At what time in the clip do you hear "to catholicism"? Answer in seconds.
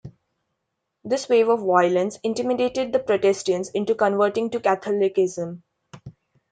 4.49-5.61